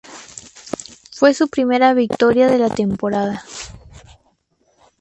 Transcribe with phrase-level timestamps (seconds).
[1.11, 3.43] Fue su primera victoria de la temporada.